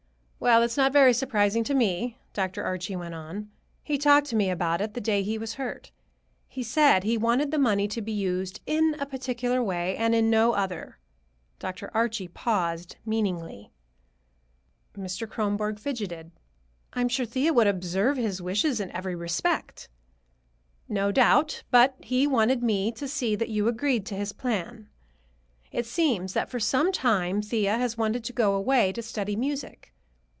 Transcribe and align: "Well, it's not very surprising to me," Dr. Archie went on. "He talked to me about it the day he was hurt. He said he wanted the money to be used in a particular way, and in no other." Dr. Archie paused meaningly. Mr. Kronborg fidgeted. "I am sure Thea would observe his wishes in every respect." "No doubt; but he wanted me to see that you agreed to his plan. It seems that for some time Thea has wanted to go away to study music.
"Well, 0.41 0.63
it's 0.63 0.75
not 0.75 0.91
very 0.91 1.13
surprising 1.13 1.63
to 1.65 1.75
me," 1.75 2.17
Dr. 2.33 2.63
Archie 2.63 2.95
went 2.95 3.13
on. 3.13 3.51
"He 3.83 3.99
talked 3.99 4.25
to 4.31 4.35
me 4.35 4.49
about 4.49 4.81
it 4.81 4.95
the 4.95 4.99
day 4.99 5.21
he 5.21 5.37
was 5.37 5.53
hurt. 5.53 5.91
He 6.47 6.63
said 6.63 7.03
he 7.03 7.15
wanted 7.15 7.51
the 7.51 7.59
money 7.59 7.87
to 7.89 8.01
be 8.01 8.11
used 8.11 8.59
in 8.65 8.95
a 8.97 9.05
particular 9.05 9.61
way, 9.61 9.95
and 9.95 10.15
in 10.15 10.31
no 10.31 10.53
other." 10.53 10.97
Dr. 11.59 11.91
Archie 11.93 12.27
paused 12.27 12.95
meaningly. 13.05 13.71
Mr. 14.97 15.29
Kronborg 15.29 15.77
fidgeted. 15.77 16.31
"I 16.93 17.01
am 17.01 17.07
sure 17.07 17.27
Thea 17.27 17.53
would 17.53 17.67
observe 17.67 18.17
his 18.17 18.41
wishes 18.41 18.79
in 18.79 18.89
every 18.93 19.13
respect." 19.13 19.89
"No 20.89 21.11
doubt; 21.11 21.61
but 21.69 21.95
he 21.99 22.25
wanted 22.25 22.63
me 22.63 22.91
to 22.93 23.07
see 23.07 23.35
that 23.35 23.49
you 23.49 23.67
agreed 23.67 24.07
to 24.07 24.15
his 24.15 24.33
plan. 24.33 24.89
It 25.71 25.85
seems 25.85 26.33
that 26.33 26.49
for 26.49 26.59
some 26.59 26.91
time 26.91 27.43
Thea 27.43 27.77
has 27.77 27.95
wanted 27.95 28.23
to 28.23 28.33
go 28.33 28.55
away 28.55 28.91
to 28.93 29.03
study 29.03 29.35
music. 29.35 29.89